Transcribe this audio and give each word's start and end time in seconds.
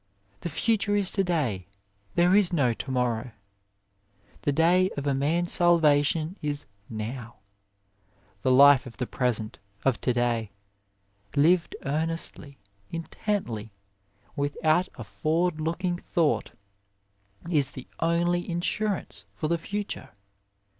The 0.39 0.49
future 0.49 0.95
is 0.95 1.11
to 1.11 1.23
day, 1.23 1.67
there 2.15 2.33
is 2.35 2.51
no 2.51 2.73
to 2.73 2.89
morrow! 2.89 3.33
The 4.41 4.51
day 4.51 4.89
of 4.97 5.05
a 5.05 5.13
man 5.13 5.43
s 5.43 5.53
salvation 5.53 6.37
is 6.41 6.65
now 6.89 7.35
the 8.41 8.49
life 8.49 8.87
of 8.87 8.97
the 8.97 9.05
present, 9.05 9.59
of 9.85 10.01
to 10.01 10.11
day, 10.11 10.53
lived 11.35 11.75
earnestly, 11.85 12.57
intently, 12.89 13.73
without 14.35 14.89
a 14.95 15.03
forward 15.03 15.61
looking 15.61 15.97
30 15.97 15.99
OF 15.99 16.07
LIFE 16.07 16.11
thought, 16.13 16.51
is 17.51 17.71
the 17.73 17.87
only 17.99 18.49
insurance 18.49 19.25
for 19.35 19.47
the 19.47 19.59
future. 19.59 20.09